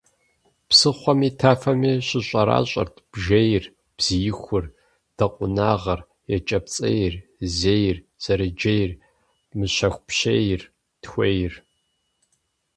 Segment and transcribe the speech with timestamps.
[0.69, 3.65] Псыхъуэми тафэми щыщӀэращӀэрт бжейр,
[3.97, 4.65] бзиихур,
[5.17, 6.01] дыкъуэнагъыр,
[6.35, 7.13] екӀэпцӀейр,
[7.57, 8.91] зейр, зэрыджейр,
[9.57, 10.61] мыщэхупщейр,
[11.01, 11.53] тхуейр.